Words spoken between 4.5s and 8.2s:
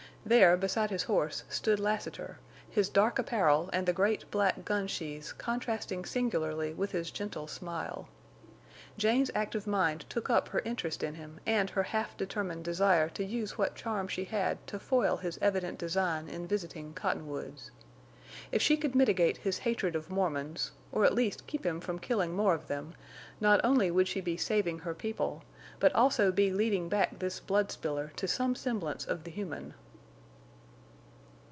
gun sheaths contrasting singularly with his gentle smile.